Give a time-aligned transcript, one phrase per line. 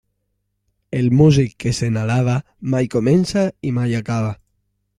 [0.99, 2.39] El músic que se n'alaba,
[2.75, 4.33] mai comença i mai acaba.